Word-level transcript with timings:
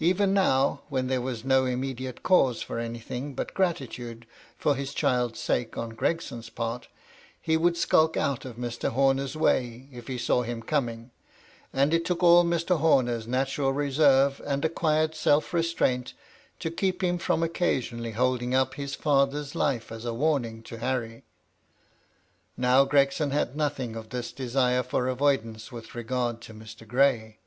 ven 0.00 0.34
now, 0.34 0.82
when 0.88 1.06
there 1.06 1.20
was 1.20 1.44
no 1.44 1.64
immediate 1.64 2.24
cause 2.24 2.60
for 2.60 2.80
anything 2.80 3.34
but 3.34 3.54
gratitude 3.54 4.26
for 4.58 4.74
his 4.74 4.92
child's 4.92 5.38
sake 5.38 5.78
on 5.78 5.90
Gregson's 5.90 6.50
part, 6.50 6.88
he 7.40 7.56
would 7.56 7.76
skulk 7.76 8.16
out 8.16 8.44
of 8.44 8.56
Mr. 8.56 8.88
Horner's 8.88 9.36
way, 9.36 9.88
if 9.92 10.08
he 10.08 10.18
saw 10.18 10.42
him 10.42 10.60
coming; 10.60 11.12
and 11.72 11.94
it 11.94 12.04
took 12.04 12.20
all 12.20 12.44
Mr. 12.44 12.78
Homer's 12.80 13.28
natural 13.28 13.72
reserve 13.72 14.40
MY 14.40 14.44
LADY 14.44 14.44
LUDLOW. 14.44 14.44
261 14.46 14.52
and 14.88 15.04
acquired 15.04 15.14
self 15.14 15.54
restraint 15.54 16.14
to 16.58 16.70
keep 16.72 17.04
him 17.04 17.16
from 17.16 17.40
occa 17.42 17.78
sionally 17.78 18.14
holding 18.14 18.52
up 18.56 18.74
his 18.74 18.96
father's 18.96 19.54
life 19.54 19.92
as 19.92 20.04
a 20.04 20.12
warning 20.12 20.64
to 20.64 20.78
Harry. 20.78 21.22
Now 22.56 22.84
Gregson 22.84 23.30
had 23.30 23.54
nothing 23.54 23.94
of 23.94 24.08
this 24.08 24.32
desire 24.32 24.82
for 24.82 25.06
avoidance 25.06 25.70
with 25.70 25.94
regard 25.94 26.40
to 26.40 26.54
Mr. 26.54 26.84
Gray. 26.84 27.38